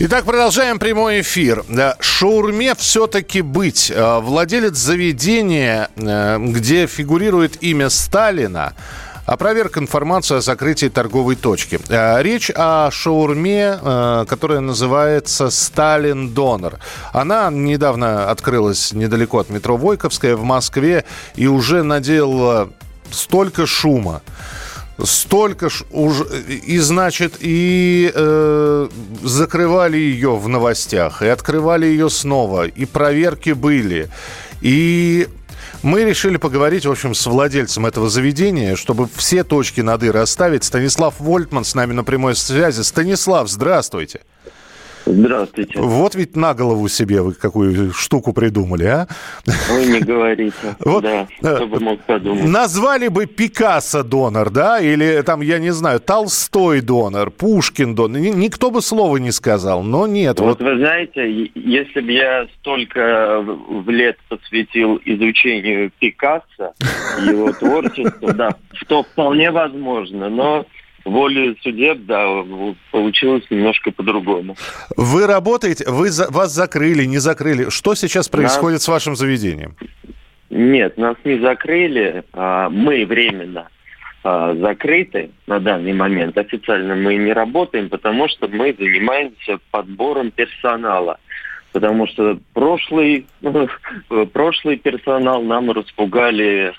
Итак, 0.00 0.24
продолжаем 0.24 0.80
прямой 0.80 1.20
эфир. 1.20 1.64
Шаурме 2.00 2.74
все-таки 2.74 3.42
быть. 3.42 3.92
Э, 3.94 4.18
Владелец 4.18 4.76
заведения, 4.76 5.88
э, 5.94 6.36
где 6.40 6.88
фигурирует 6.88 7.62
имя 7.62 7.88
Сталина, 7.90 8.74
опроверг 9.24 9.78
информацию 9.78 10.38
о 10.38 10.40
закрытии 10.40 10.88
торговой 10.88 11.36
точки. 11.36 11.78
Э, 11.88 12.20
Речь 12.22 12.50
о 12.56 12.90
шаурме, 12.90 13.78
которая 14.28 14.58
называется 14.58 15.48
«Сталин 15.50 16.30
Донор». 16.34 16.80
Она 17.12 17.48
недавно 17.52 18.32
открылась 18.32 18.92
недалеко 18.92 19.38
от 19.38 19.48
метро 19.48 19.76
Войковская 19.76 20.34
в 20.34 20.42
Москве 20.42 21.04
и 21.36 21.46
уже 21.46 21.84
наделала 21.84 22.68
столько 23.12 23.64
шума. 23.64 24.22
Столько 25.02 25.70
ж 25.70 25.82
уже 25.90 26.24
и 26.46 26.78
значит 26.78 27.34
и 27.40 28.12
э, 28.14 28.88
закрывали 29.22 29.96
ее 29.96 30.36
в 30.36 30.48
новостях 30.48 31.20
и 31.20 31.26
открывали 31.26 31.86
ее 31.86 32.08
снова 32.08 32.66
и 32.66 32.84
проверки 32.84 33.50
были 33.50 34.08
и 34.60 35.26
мы 35.82 36.04
решили 36.04 36.38
поговорить, 36.38 36.86
в 36.86 36.90
общем, 36.90 37.14
с 37.14 37.26
владельцем 37.26 37.84
этого 37.84 38.08
заведения, 38.08 38.74
чтобы 38.74 39.06
все 39.14 39.44
точки 39.44 39.82
над 39.82 40.02
«и» 40.02 40.10
расставить. 40.10 40.64
Станислав 40.64 41.20
Вольтман 41.20 41.66
с 41.66 41.74
нами 41.74 41.92
на 41.92 42.04
прямой 42.04 42.34
связи. 42.36 42.80
Станислав, 42.80 43.50
здравствуйте. 43.50 44.22
Здравствуйте. 45.06 45.78
Вот 45.80 46.14
ведь 46.14 46.34
на 46.36 46.54
голову 46.54 46.88
себе 46.88 47.20
вы 47.20 47.34
какую 47.34 47.92
штуку 47.92 48.32
придумали, 48.32 48.84
а? 48.84 49.06
Вы 49.70 49.86
не 49.86 50.00
говорите. 50.00 50.54
Вот, 50.84 51.02
да, 51.02 51.26
э, 51.42 51.54
кто 51.56 51.66
бы 51.66 51.80
мог 51.80 52.00
подумать. 52.00 52.44
Назвали 52.44 53.08
бы 53.08 53.26
Пикассо 53.26 54.02
донор, 54.02 54.50
да? 54.50 54.80
Или 54.80 55.22
там, 55.22 55.40
я 55.40 55.58
не 55.58 55.72
знаю, 55.72 56.00
Толстой 56.00 56.80
донор, 56.80 57.30
Пушкин 57.30 57.94
донор. 57.94 58.20
Ни- 58.20 58.28
Никто 58.44 58.70
бы 58.70 58.80
слова 58.82 59.16
не 59.18 59.30
сказал, 59.32 59.82
но 59.82 60.06
нет. 60.06 60.40
Вот 60.40 60.58
Вот, 60.58 60.62
вы 60.62 60.78
знаете, 60.78 61.50
если 61.54 62.00
бы 62.00 62.12
я 62.12 62.46
столько 62.60 63.40
в 63.44 63.88
лет 63.90 64.16
посвятил 64.28 65.00
изучению 65.04 65.90
Пикассо, 65.98 66.72
его 67.26 67.52
творчеству, 67.52 68.32
да, 68.34 68.54
то 68.88 69.02
вполне 69.02 69.50
возможно, 69.50 70.28
но 70.28 70.66
волей 71.04 71.58
судеб, 71.62 72.04
да, 72.06 72.44
получилось 72.90 73.44
немножко 73.50 73.90
по-другому. 73.90 74.56
вы 74.96 75.26
работаете, 75.26 75.84
вы 75.88 76.10
за- 76.10 76.30
вас 76.30 76.52
закрыли, 76.52 77.04
не 77.04 77.18
закрыли. 77.18 77.68
Что 77.70 77.94
сейчас 77.94 78.28
происходит 78.28 78.82
с 78.82 78.88
вашим 78.88 79.16
заведением? 79.16 79.76
Нет, 80.50 80.96
нас 80.98 81.16
не 81.24 81.38
закрыли, 81.40 82.22
а, 82.32 82.68
мы 82.70 83.04
временно 83.06 83.68
а, 84.22 84.54
закрыты 84.54 85.30
на 85.46 85.58
данный 85.58 85.92
момент. 85.92 86.38
Официально 86.38 86.94
мы 86.94 87.16
не 87.16 87.32
работаем, 87.32 87.88
потому 87.88 88.28
что 88.28 88.48
мы 88.48 88.74
занимаемся 88.78 89.58
подбором 89.70 90.30
персонала. 90.30 91.18
Потому 91.72 92.06
что 92.06 92.38
прошлый, 92.52 93.26
прошлый 94.32 94.76
персонал 94.76 95.42
нам 95.42 95.72
распугали 95.72 96.72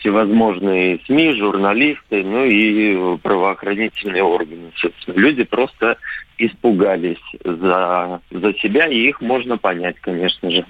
всевозможные 0.00 1.00
СМИ, 1.06 1.34
журналисты, 1.34 2.22
ну 2.24 2.44
и 2.44 3.16
правоохранительные 3.18 4.22
органы. 4.22 4.70
Собственно. 4.76 5.16
Люди 5.16 5.44
просто 5.44 5.96
испугались 6.38 7.22
за, 7.44 8.20
за 8.30 8.54
себя, 8.54 8.86
и 8.88 9.08
их 9.08 9.20
можно 9.20 9.56
понять, 9.56 9.96
конечно 10.00 10.50
же. 10.50 10.66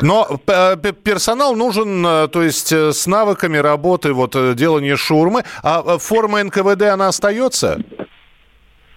Но 0.00 0.26
э, 0.46 0.76
персонал 1.04 1.54
нужен, 1.54 2.04
э, 2.04 2.28
то 2.28 2.42
есть 2.42 2.72
э, 2.72 2.92
с 2.92 3.06
навыками 3.06 3.58
работы, 3.58 4.12
вот 4.12 4.34
э, 4.34 4.54
делания 4.54 4.96
шурмы. 4.96 5.42
А 5.62 5.82
э, 5.84 5.98
форма 5.98 6.42
НКВД, 6.42 6.82
она 6.82 7.08
остается? 7.08 7.80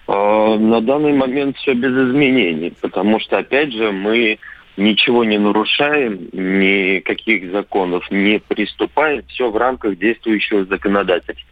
Э, 0.08 0.56
На 0.58 0.80
данный 0.80 1.12
момент 1.12 1.56
все 1.58 1.74
без 1.74 1.92
изменений, 1.92 2.72
потому 2.80 3.20
что, 3.20 3.38
опять 3.38 3.72
же, 3.72 3.92
мы 3.92 4.38
ничего 4.76 5.24
не 5.24 5.38
нарушаем, 5.38 6.28
никаких 6.32 7.50
законов 7.50 8.10
не 8.10 8.38
приступаем, 8.38 9.22
все 9.28 9.50
в 9.50 9.56
рамках 9.56 9.98
действующего 9.98 10.64
законодательства. 10.64 11.48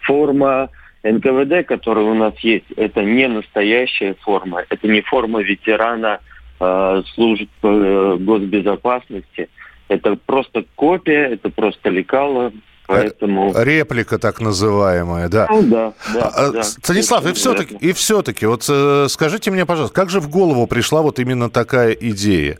Форма 0.00 0.70
НКВД, 1.02 1.66
которая 1.66 2.04
у 2.04 2.14
нас 2.14 2.38
есть, 2.40 2.70
это 2.76 3.02
не 3.02 3.28
настоящая 3.28 4.14
форма, 4.20 4.64
это 4.68 4.88
не 4.88 5.02
форма 5.02 5.42
ветерана 5.42 6.20
э, 6.60 7.02
служб 7.14 7.48
э, 7.62 8.16
госбезопасности, 8.20 9.48
это 9.88 10.16
просто 10.26 10.64
копия, 10.74 11.28
это 11.28 11.50
просто 11.50 11.90
лекало, 11.90 12.52
поэтому... 12.86 13.52
Реплика 13.56 14.18
так 14.18 14.40
называемая, 14.40 15.28
да. 15.28 15.46
Ну 15.50 15.62
да, 15.62 15.92
да, 16.12 16.28
А, 16.34 16.50
да, 16.50 16.62
Станислав, 16.62 17.26
и 17.26 17.32
все-таки, 17.32 17.76
и 17.76 17.92
все-таки, 17.92 18.46
вот 18.46 18.66
э, 18.68 19.06
скажите 19.08 19.50
мне, 19.50 19.66
пожалуйста, 19.66 19.94
как 19.94 20.10
же 20.10 20.20
в 20.20 20.28
голову 20.28 20.66
пришла 20.66 21.02
вот 21.02 21.18
именно 21.18 21.50
такая 21.50 21.92
идея? 21.92 22.58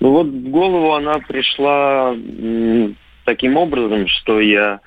Ну 0.00 0.10
вот 0.10 0.26
в 0.26 0.50
голову 0.50 0.94
она 0.94 1.18
пришла 1.18 2.12
м, 2.14 2.96
таким 3.24 3.56
образом, 3.56 4.06
что 4.08 4.40
я 4.40 4.80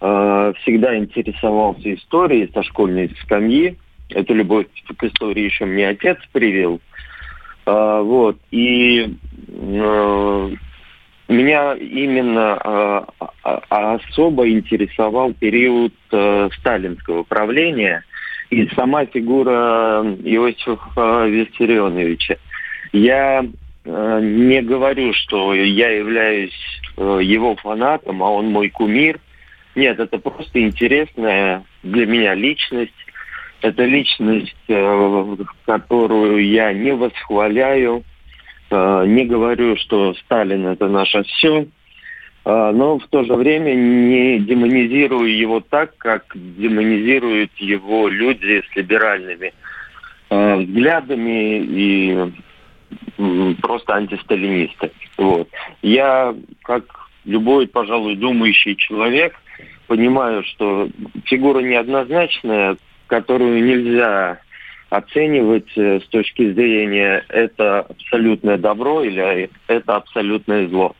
э, 0.00 0.52
всегда 0.62 0.96
интересовался 0.98 1.94
историей 1.94 2.50
со 2.52 2.62
школьной 2.62 3.14
скамьи. 3.22 3.78
Эту 4.10 4.34
любовь 4.34 4.66
к 4.98 5.04
истории 5.04 5.44
еще 5.44 5.64
мне 5.64 5.88
отец 5.88 6.18
привил. 6.32 6.80
А, 7.64 8.02
вот. 8.02 8.36
И 8.50 9.16
э, 9.48 10.50
меня 11.30 11.74
именно 11.74 12.58
э, 12.62 13.02
а- 13.20 13.62
а- 13.70 13.94
особо 13.94 14.48
интересовал 14.48 15.32
период 15.32 15.92
э, 16.10 16.48
сталинского 16.58 17.22
правления 17.22 18.04
и 18.50 18.66
сама 18.74 19.06
фигура 19.06 20.02
Иосифа 20.24 21.26
Виссарионовича. 21.26 22.36
Я 22.92 23.44
э, 23.84 24.20
не 24.22 24.60
говорю, 24.62 25.12
что 25.14 25.54
я 25.54 25.90
являюсь 25.90 26.80
э, 26.96 27.20
его 27.22 27.54
фанатом, 27.56 28.22
а 28.22 28.30
он 28.30 28.50
мой 28.50 28.68
кумир. 28.68 29.20
Нет, 29.76 30.00
это 30.00 30.18
просто 30.18 30.60
интересная 30.60 31.64
для 31.84 32.06
меня 32.06 32.34
личность. 32.34 32.92
Это 33.62 33.84
личность, 33.84 34.56
э, 34.68 35.36
которую 35.64 36.44
я 36.44 36.72
не 36.72 36.92
восхваляю, 36.92 37.98
э, 37.98 38.09
не 38.70 39.24
говорю, 39.24 39.76
что 39.76 40.14
Сталин 40.14 40.66
это 40.66 40.88
наше 40.88 41.22
все, 41.24 41.66
но 42.44 42.98
в 42.98 43.06
то 43.08 43.24
же 43.24 43.34
время 43.34 43.74
не 43.74 44.38
демонизирую 44.38 45.36
его 45.36 45.60
так, 45.60 45.96
как 45.98 46.24
демонизируют 46.34 47.50
его 47.56 48.08
люди 48.08 48.62
с 48.70 48.76
либеральными 48.76 49.52
э, 50.30 50.56
взглядами 50.56 51.60
и 51.64 52.32
просто 53.60 53.94
антисталинисты. 53.94 54.90
Вот. 55.18 55.48
Я, 55.82 56.34
как 56.62 56.84
любой, 57.24 57.66
пожалуй, 57.66 58.16
думающий 58.16 58.76
человек, 58.76 59.34
понимаю, 59.86 60.42
что 60.44 60.88
фигура 61.24 61.60
неоднозначная, 61.60 62.76
которую 63.06 63.64
нельзя 63.64 64.38
оценивать 64.90 65.70
э, 65.76 66.00
с 66.00 66.08
точки 66.08 66.52
зрения 66.52 67.24
это 67.28 67.80
абсолютное 67.80 68.58
добро 68.58 69.02
или 69.02 69.48
это 69.68 69.96
абсолютное 69.96 70.68
зло. 70.68 70.94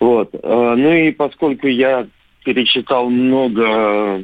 Вот. 0.00 0.30
Э, 0.34 0.74
Ну 0.76 0.92
и 0.92 1.12
поскольку 1.12 1.68
я 1.68 2.06
перечитал 2.44 3.08
много 3.08 4.22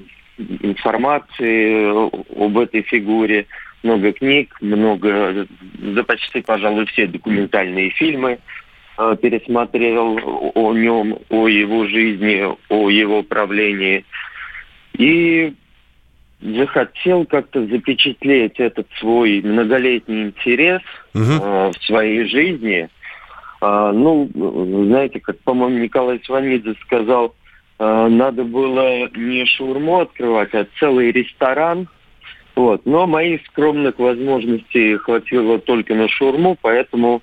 информации 0.62 2.44
об 2.44 2.58
этой 2.58 2.82
фигуре, 2.82 3.46
много 3.82 4.12
книг, 4.12 4.56
много, 4.60 5.46
да 5.78 6.02
почти, 6.02 6.42
пожалуй, 6.42 6.86
все 6.86 7.06
документальные 7.06 7.90
фильмы 7.90 8.38
э, 8.98 9.16
пересмотрел 9.22 10.18
о 10.54 10.74
нем, 10.74 11.18
о 11.28 11.46
его 11.46 11.86
жизни, 11.86 12.44
о 12.68 12.90
его 12.90 13.22
правлении. 13.22 14.04
И 14.98 15.54
захотел 16.40 17.26
как-то 17.26 17.66
запечатлеть 17.66 18.58
этот 18.58 18.86
свой 18.98 19.40
многолетний 19.42 20.24
интерес 20.24 20.80
Мгм. 21.14 21.40
э, 21.42 21.70
в 21.70 21.84
своей 21.84 22.26
жизни. 22.26 22.88
А, 23.60 23.92
ну, 23.92 24.28
знаете, 24.34 25.20
как, 25.20 25.38
по-моему, 25.40 25.78
Николай 25.78 26.20
Сванидзе 26.24 26.74
сказал, 26.82 27.34
э, 27.78 28.08
надо 28.08 28.44
было 28.44 29.08
не 29.14 29.44
шаурму 29.44 30.00
открывать, 30.00 30.54
а 30.54 30.66
целый 30.78 31.12
ресторан. 31.12 31.88
Вот. 32.56 32.84
Но 32.86 33.06
моих 33.06 33.44
скромных 33.46 33.98
возможностей 33.98 34.96
хватило 34.96 35.58
только 35.58 35.94
на 35.94 36.08
шаурму, 36.08 36.56
поэтому 36.60 37.22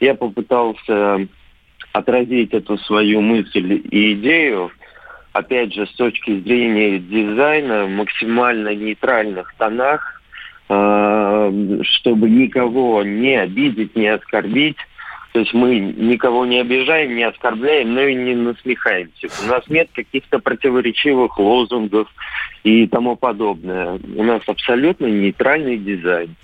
я 0.00 0.14
попытался 0.14 1.26
отразить 1.92 2.52
эту 2.52 2.76
свою 2.78 3.20
мысль 3.20 3.80
и 3.90 4.14
идею, 4.14 4.72
опять 5.34 5.74
же, 5.74 5.86
с 5.86 5.92
точки 5.96 6.40
зрения 6.40 6.98
дизайна, 6.98 7.86
максимально 7.88 8.74
нейтральных 8.74 9.52
тонах, 9.58 10.22
э, 10.68 11.80
чтобы 11.82 12.30
никого 12.30 13.02
не 13.02 13.36
обидеть, 13.40 13.94
не 13.96 14.06
оскорбить. 14.06 14.76
То 15.34 15.40
есть 15.40 15.52
мы 15.52 15.80
никого 15.80 16.46
не 16.46 16.60
обижаем, 16.60 17.16
не 17.16 17.24
оскорбляем, 17.24 17.92
но 17.92 18.02
и 18.02 18.14
не 18.14 18.36
насмехаемся. 18.36 19.26
У 19.44 19.48
нас 19.48 19.64
нет 19.68 19.88
каких-то 19.92 20.38
противоречивых 20.38 21.36
лозунгов 21.40 22.06
и 22.62 22.86
тому 22.86 23.16
подобное. 23.16 23.98
У 24.16 24.22
нас 24.22 24.42
абсолютно 24.46 25.06
нейтральный 25.06 25.76
дизайн. 25.76 26.36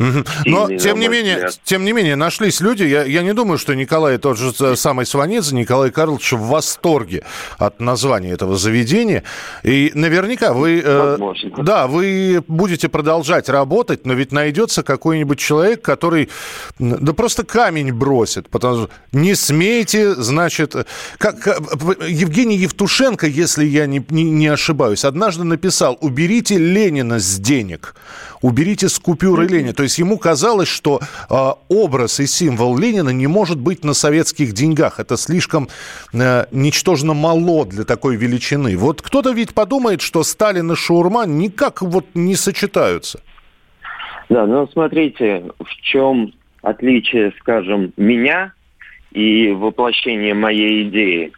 Но, 0.44 0.66
тем 0.76 0.98
не, 0.98 1.06
менее, 1.06 1.50
тем 1.62 1.84
не 1.84 1.92
менее, 1.92 2.16
нашлись 2.16 2.60
люди, 2.60 2.82
я, 2.82 3.04
я 3.04 3.22
не 3.22 3.32
думаю, 3.32 3.58
что 3.58 3.74
Николай 3.74 4.18
тот 4.18 4.36
же 4.36 4.52
самый 4.76 5.06
Сванидзе, 5.06 5.54
Николай 5.54 5.92
Карлович 5.92 6.32
в 6.32 6.48
восторге 6.48 7.22
от 7.58 7.78
названия 7.78 8.30
этого 8.32 8.56
заведения. 8.56 9.22
И 9.62 9.92
наверняка 9.94 10.52
вы... 10.52 10.82
Э, 10.84 11.16
да, 11.58 11.86
вы 11.86 12.42
будете 12.48 12.88
продолжать 12.88 13.48
работать, 13.48 14.04
но 14.04 14.14
ведь 14.14 14.32
найдется 14.32 14.82
какой-нибудь 14.82 15.38
человек, 15.38 15.80
который 15.80 16.28
да 16.80 17.12
просто 17.12 17.46
камень 17.46 17.92
бросит, 17.92 18.50
потому 18.50 18.79
не 19.12 19.34
смейте, 19.34 20.14
значит... 20.14 20.74
Как, 21.18 21.46
Евгений 22.08 22.56
Евтушенко, 22.56 23.26
если 23.26 23.64
я 23.64 23.86
не, 23.86 24.04
не, 24.10 24.24
не 24.24 24.46
ошибаюсь, 24.46 25.04
однажды 25.04 25.44
написал 25.44 25.98
«Уберите 26.00 26.58
Ленина 26.58 27.18
с 27.18 27.38
денег» 27.38 27.94
уберите 28.42 28.88
с 28.88 28.98
купюры 28.98 29.46
Ленина. 29.46 29.72
То 29.72 29.82
есть 29.82 29.98
ему 29.98 30.18
казалось, 30.18 30.68
что 30.68 31.00
э, 31.28 31.34
образ 31.68 32.20
и 32.20 32.26
символ 32.26 32.76
Ленина 32.76 33.10
не 33.10 33.26
может 33.26 33.58
быть 33.58 33.84
на 33.84 33.94
советских 33.94 34.52
деньгах. 34.52 35.00
Это 35.00 35.16
слишком 35.16 35.68
э, 36.12 36.46
ничтожно 36.50 37.14
мало 37.14 37.66
для 37.66 37.84
такой 37.84 38.16
величины. 38.16 38.76
Вот 38.76 39.02
кто-то 39.02 39.32
ведь 39.32 39.54
подумает, 39.54 40.00
что 40.00 40.22
Сталин 40.22 40.72
и 40.72 40.74
Шаурма 40.74 41.24
никак 41.26 41.82
вот 41.82 42.06
не 42.14 42.34
сочетаются. 42.34 43.20
Да, 44.28 44.46
ну 44.46 44.68
смотрите, 44.68 45.44
в 45.58 45.68
чем 45.82 46.32
отличие, 46.62 47.32
скажем, 47.40 47.92
меня 47.96 48.52
и 49.12 49.50
воплощение 49.52 50.34
моей 50.34 50.88
идеи 50.88 51.32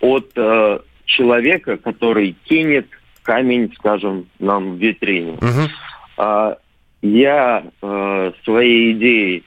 от 0.00 0.30
э, 0.36 0.78
человека, 1.04 1.76
который 1.76 2.36
кинет 2.44 2.86
камень, 3.22 3.72
скажем, 3.76 4.26
нам 4.38 4.76
в 4.76 4.78
витрине. 4.78 5.32
Угу. 5.32 5.70
А, 6.16 6.56
я 7.02 7.64
э, 7.82 8.32
своей 8.44 8.92
идеей 8.92 9.44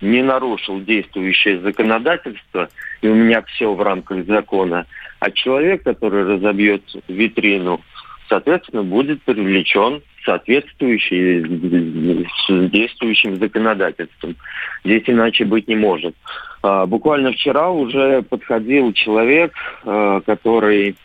не 0.00 0.22
нарушил 0.22 0.80
действующее 0.80 1.60
законодательство, 1.60 2.68
и 3.02 3.08
у 3.08 3.14
меня 3.14 3.42
все 3.42 3.72
в 3.72 3.82
рамках 3.82 4.26
закона. 4.26 4.86
А 5.18 5.30
человек, 5.32 5.82
который 5.82 6.24
разобьет 6.24 6.82
витрину, 7.08 7.80
соответственно, 8.28 8.84
будет 8.84 9.22
привлечен 9.22 10.02
соответствующий 10.24 11.42
с 11.42 12.70
действующим 12.70 13.36
законодательством. 13.36 14.36
Здесь 14.84 15.04
иначе 15.06 15.44
быть 15.44 15.68
не 15.68 15.76
может. 15.76 16.14
А, 16.62 16.86
буквально 16.86 17.32
вчера 17.32 17.70
уже 17.70 18.22
подходил 18.22 18.92
человек, 18.92 19.52
а, 19.84 20.20
который 20.20 20.96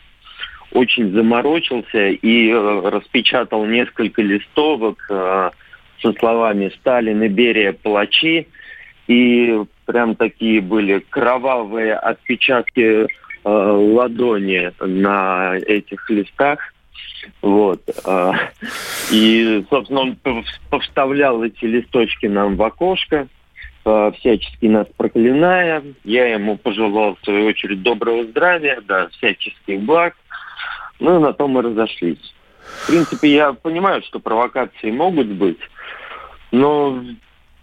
очень 0.72 1.12
заморочился 1.12 2.08
и 2.08 2.50
а, 2.50 2.90
распечатал 2.90 3.64
несколько 3.64 4.22
листовок 4.22 4.98
со 5.08 6.12
словами 6.18 6.72
«Сталин 6.80 7.22
и 7.22 7.28
Берия 7.28 7.72
палачи». 7.72 8.48
И 9.06 9.62
прям 9.84 10.16
такие 10.16 10.62
были 10.62 11.04
кровавые 11.10 11.94
отпечатки 11.94 13.06
ладони 13.44 14.72
на 14.80 15.56
этих 15.58 16.08
листах. 16.08 16.73
Вот. 17.42 17.80
И, 19.10 19.64
собственно, 19.70 20.00
он 20.00 20.18
повставлял 20.70 21.42
эти 21.42 21.64
листочки 21.64 22.26
нам 22.26 22.56
в 22.56 22.62
окошко. 22.62 23.28
Э, 23.86 24.12
всячески 24.18 24.66
нас 24.66 24.86
проклиная. 24.96 25.82
Я 26.04 26.26
ему 26.28 26.56
пожелал, 26.56 27.16
в 27.16 27.24
свою 27.24 27.46
очередь, 27.46 27.82
доброго 27.82 28.24
здравия, 28.24 28.80
да, 28.80 29.08
всяческих 29.08 29.80
благ. 29.80 30.14
Ну 31.00 31.16
и 31.16 31.22
на 31.22 31.32
том 31.32 31.50
мы 31.52 31.62
разошлись. 31.62 32.34
В 32.64 32.86
принципе, 32.86 33.28
я 33.28 33.52
понимаю, 33.52 34.02
что 34.02 34.20
провокации 34.20 34.90
могут 34.90 35.26
быть, 35.26 35.58
но 36.50 37.04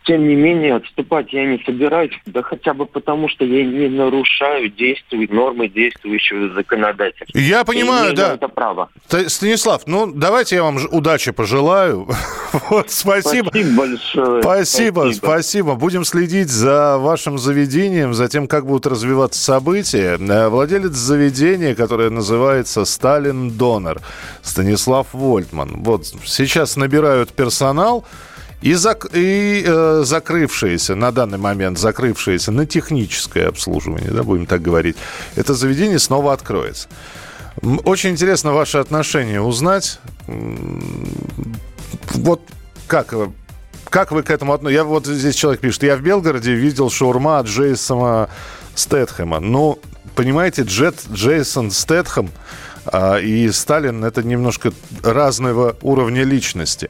тем 0.05 0.27
не 0.27 0.35
менее, 0.35 0.75
отступать 0.75 1.31
я 1.31 1.45
не 1.45 1.61
собираюсь, 1.65 2.11
да 2.25 2.41
хотя 2.41 2.73
бы 2.73 2.85
потому, 2.85 3.29
что 3.29 3.45
я 3.45 3.63
не 3.63 3.87
нарушаю 3.87 4.69
действуют 4.69 5.31
нормы 5.31 5.67
действующего 5.67 6.53
законодательства. 6.53 7.37
Я 7.37 7.63
понимаю, 7.63 8.13
да. 8.13 8.33
Это 8.33 8.47
право. 8.47 8.89
Станислав, 9.27 9.83
ну 9.85 10.11
давайте 10.11 10.55
я 10.55 10.63
вам 10.63 10.77
удачи 10.91 11.31
пожелаю. 11.31 12.07
вот, 12.69 12.89
спасибо. 12.89 13.49
Спасибо 13.49 13.77
большое. 13.77 14.41
Спасибо, 14.41 14.99
спасибо, 15.01 15.13
спасибо. 15.13 15.75
Будем 15.75 16.03
следить 16.03 16.49
за 16.49 16.97
вашим 16.97 17.37
заведением, 17.37 18.13
за 18.13 18.27
тем, 18.27 18.47
как 18.47 18.65
будут 18.65 18.87
развиваться 18.87 19.41
события. 19.41 20.17
Э, 20.19 20.49
владелец 20.49 20.93
заведения, 20.93 21.75
которое 21.75 22.09
называется 22.09 22.85
«Сталин 22.85 23.51
Донор», 23.51 24.01
Станислав 24.41 25.07
Вольтман. 25.13 25.83
Вот 25.83 26.05
сейчас 26.25 26.75
набирают 26.75 27.33
персонал. 27.33 28.05
И, 28.61 28.75
зак 28.75 29.07
и 29.13 29.63
э, 29.65 30.03
закрывшееся, 30.05 30.95
на 30.95 31.11
данный 31.11 31.39
момент 31.39 31.79
закрывшееся 31.79 32.51
на 32.51 32.65
техническое 32.67 33.47
обслуживание, 33.47 34.11
да, 34.11 34.21
будем 34.21 34.45
так 34.45 34.61
говорить, 34.61 34.97
это 35.35 35.55
заведение 35.55 35.97
снова 35.97 36.31
откроется. 36.33 36.87
Очень 37.83 38.11
интересно 38.11 38.53
ваше 38.53 38.77
отношение 38.77 39.41
узнать. 39.41 39.99
Вот 42.13 42.41
как, 42.87 43.13
как 43.89 44.11
вы 44.11 44.23
к 44.23 44.29
этому 44.29 44.53
относитесь? 44.53 44.77
Я 44.77 44.83
вот 44.83 45.05
здесь 45.07 45.35
человек 45.35 45.61
пишет, 45.61 45.83
я 45.83 45.95
в 45.97 46.01
Белгороде 46.01 46.53
видел 46.53 46.89
шаурма 46.89 47.39
от 47.39 47.47
Джейсона 47.47 48.29
Стэтхэма. 48.75 49.39
Ну, 49.39 49.79
понимаете, 50.15 50.61
Джет, 50.61 50.95
Джейсон 51.11 51.71
Стэтхэм 51.71 52.29
и 53.21 53.49
Сталин 53.51 54.03
это 54.03 54.23
немножко 54.23 54.71
разного 55.03 55.75
уровня 55.81 56.23
личности. 56.23 56.89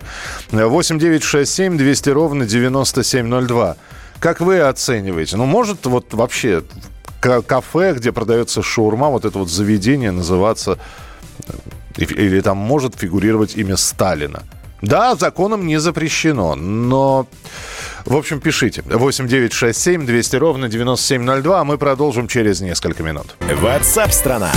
8 0.51 0.99
9 0.99 1.23
6 1.23 1.51
7 1.51 1.77
200 1.77 2.09
ровно 2.09 2.45
9702. 2.45 3.75
Как 4.19 4.39
вы 4.39 4.59
оцениваете? 4.59 5.37
Ну, 5.37 5.45
может 5.45 5.85
вот 5.85 6.13
вообще 6.13 6.63
кафе, 7.21 7.93
где 7.93 8.11
продается 8.11 8.61
шаурма, 8.61 9.09
вот 9.09 9.25
это 9.25 9.37
вот 9.39 9.49
заведение 9.49 10.11
называться, 10.11 10.77
э, 11.97 12.03
или 12.03 12.41
там 12.41 12.57
может 12.57 12.95
фигурировать 12.95 13.55
имя 13.55 13.77
Сталина? 13.77 14.43
Да, 14.81 15.15
законом 15.15 15.67
не 15.67 15.79
запрещено, 15.79 16.55
но... 16.55 17.27
В 18.05 18.15
общем, 18.15 18.39
пишите. 18.39 18.81
8 18.85 19.27
9 19.27 19.53
6 19.53 19.79
7 19.79 20.05
200 20.05 20.35
ровно 20.37 20.69
9702, 20.69 21.61
а 21.61 21.63
мы 21.63 21.77
продолжим 21.77 22.27
через 22.27 22.61
несколько 22.61 23.03
минут. 23.03 23.35
WhatsApp 23.39 24.11
страна. 24.11 24.51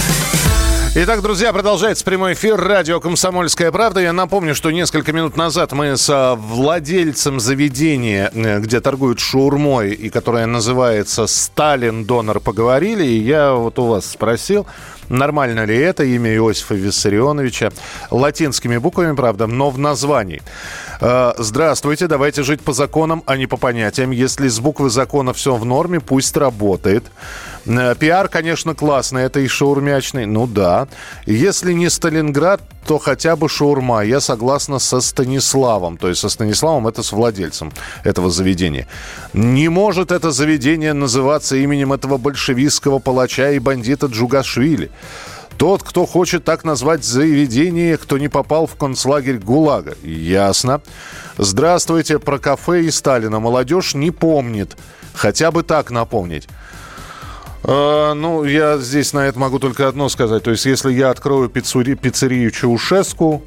Итак, 0.97 1.23
друзья, 1.23 1.53
продолжается 1.53 2.05
прямой 2.05 2.35
эфир 2.35 2.55
радио 2.55 3.01
«Комсомольская 3.01 3.73
правда». 3.73 3.99
Я 3.99 4.13
напомню, 4.13 4.55
что 4.55 4.71
несколько 4.71 5.13
минут 5.13 5.37
назад 5.37 5.73
мы 5.73 5.97
с 5.97 6.09
а, 6.09 6.37
владельцем 6.37 7.41
заведения, 7.41 8.31
э, 8.33 8.61
где 8.61 8.81
торгуют 8.81 9.19
шаурмой, 9.19 9.91
и 9.91 10.09
которое 10.09 10.47
называется 10.47 11.27
«Сталин 11.27 12.05
Донор» 12.05 12.39
поговорили. 12.39 13.05
И 13.05 13.19
я 13.19 13.55
вот 13.55 13.77
у 13.81 13.87
вас 13.87 14.07
спросил, 14.07 14.69
нормально 15.09 15.65
ли 15.65 15.77
это 15.77 16.05
имя 16.05 16.35
Иосифа 16.35 16.75
Виссарионовича. 16.75 17.73
Латинскими 18.11 18.79
буквами, 18.79 19.15
правда, 19.15 19.47
но 19.47 19.71
в 19.71 19.79
названии. 19.79 20.43
Э, 21.01 21.33
здравствуйте, 21.39 22.07
давайте 22.07 22.43
жить 22.43 22.61
по 22.61 22.73
законам, 22.73 23.23
а 23.27 23.37
не 23.37 23.47
по 23.47 23.57
понятиям. 23.57 24.11
Если 24.11 24.49
с 24.49 24.61
буквы 24.61 24.91
закона 24.91 25.33
все 25.33 25.57
в 25.57 25.65
норме, 25.65 26.01
пусть 26.01 26.37
работает. 26.37 27.05
Э, 27.67 27.95
пиар, 27.99 28.29
конечно, 28.29 28.75
классный, 28.75 29.23
это 29.23 29.41
и 29.41 29.49
шаурмячный, 29.49 30.27
ну 30.27 30.47
да. 30.47 30.89
Если 31.27 31.73
не 31.73 31.91
Сталинград, 31.91 32.61
то 32.87 32.99
хотя 32.99 33.37
бы 33.37 33.49
шаурма. 33.49 34.03
Я 34.05 34.21
согласна 34.21 34.79
со 34.79 35.01
Станиславом, 35.01 35.97
то 35.97 36.09
есть 36.09 36.21
со 36.21 36.29
Станиславом, 36.29 36.87
это 36.87 37.03
с 37.03 37.13
владельцем 37.13 37.73
этого 38.05 38.31
заведения. 38.31 38.87
Не 39.33 39.69
может 39.69 40.13
это 40.13 40.31
заведение 40.31 40.93
называться 40.93 41.57
именем 41.57 41.93
этого 41.93 42.19
большевистского 42.19 42.99
палача 42.99 43.53
и 43.53 43.59
бандита 43.59 44.07
Джугашвили. 44.07 44.91
Тот, 45.57 45.83
кто 45.83 46.05
хочет 46.05 46.45
так 46.45 46.65
назвать 46.65 47.05
заведение, 47.05 47.97
кто 47.97 48.19
не 48.19 48.29
попал 48.29 48.67
в 48.67 48.75
концлагерь 48.75 49.39
ГУЛАГа. 49.39 49.97
Ясно. 50.03 50.81
Здравствуйте, 51.39 52.19
про 52.19 52.39
кафе 52.39 52.83
и 52.83 52.91
Сталина. 52.91 53.39
Молодежь 53.39 53.95
не 53.95 54.11
помнит. 54.11 54.77
Хотя 55.15 55.53
бы 55.53 55.63
так 55.63 55.91
напомнить. 55.93 56.49
Э, 57.65 58.13
ну, 58.15 58.45
я 58.45 58.79
здесь 58.79 59.13
на 59.13 59.27
это 59.27 59.39
могу 59.39 59.59
только 59.59 59.89
одно 59.89 60.09
сказать. 60.09 60.43
То 60.43 60.51
есть, 60.51 60.67
если 60.67 60.93
я 60.93 61.11
открою 61.11 61.49
пиццерию, 61.49 61.97
пиццерию 61.97 62.51
Чаушеску, 62.51 63.43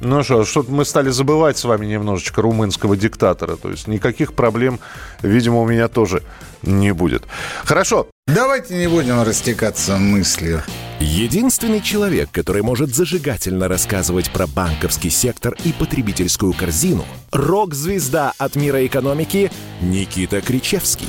Ну 0.00 0.22
что, 0.22 0.44
что-то 0.44 0.70
мы 0.70 0.84
стали 0.84 1.08
забывать 1.08 1.56
с 1.56 1.64
вами 1.64 1.86
немножечко 1.86 2.42
румынского 2.42 2.96
диктатора. 2.96 3.56
То 3.56 3.70
есть 3.70 3.88
никаких 3.88 4.34
проблем, 4.34 4.78
видимо, 5.22 5.62
у 5.62 5.66
меня 5.66 5.88
тоже 5.88 6.22
не 6.62 6.92
будет. 6.92 7.24
Хорошо. 7.64 8.06
Давайте 8.26 8.76
не 8.76 8.88
будем 8.88 9.22
растекаться 9.22 9.96
мыслью. 9.96 10.62
Единственный 11.00 11.80
человек, 11.80 12.28
который 12.30 12.62
может 12.62 12.94
зажигательно 12.94 13.68
рассказывать 13.68 14.30
про 14.30 14.46
банковский 14.46 15.10
сектор 15.10 15.56
и 15.64 15.72
потребительскую 15.72 16.52
корзину– 16.52 17.04
рок-звезда 17.32 18.32
от 18.36 18.56
мира 18.56 18.84
экономики 18.84 19.50
Никита 19.80 20.40
Кричевский. 20.40 21.08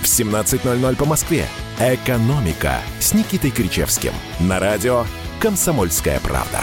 в 0.00 0.04
17.00 0.04 0.96
по 0.96 1.04
Москве. 1.04 1.46
«Экономика» 1.78 2.80
с 2.98 3.14
Никитой 3.14 3.50
Кричевским. 3.50 4.12
На 4.38 4.58
радио 4.58 5.04
«Комсомольская 5.40 6.20
правда». 6.20 6.60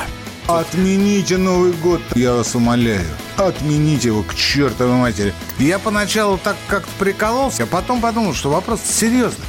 Отмените 0.48 1.36
Новый 1.38 1.74
год, 1.74 2.02
я 2.16 2.34
вас 2.34 2.56
умоляю. 2.56 3.06
Отмените 3.36 4.08
его 4.08 4.24
к 4.24 4.34
чертовой 4.34 4.96
матери. 4.96 5.34
Я 5.60 5.78
поначалу 5.78 6.38
так 6.38 6.56
как-то 6.68 6.90
прикололся, 6.98 7.64
а 7.64 7.66
потом 7.66 8.00
подумал, 8.00 8.34
что 8.34 8.50
вопрос 8.50 8.80
серьезный. 8.82 9.44